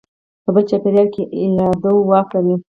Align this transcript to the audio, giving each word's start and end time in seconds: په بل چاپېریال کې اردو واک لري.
په 0.43 0.49
بل 0.53 0.63
چاپېریال 0.69 1.07
کې 1.13 1.23
اردو 1.67 1.93
واک 2.09 2.27
لري. 2.35 2.55